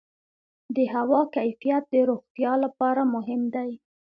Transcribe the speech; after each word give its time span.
د 0.75 0.77
هوا 0.93 1.21
کیفیت 1.35 1.83
د 1.93 1.95
روغتیا 2.09 2.53
لپاره 2.63 3.01
مهم 3.15 3.41
دی. 3.55 3.71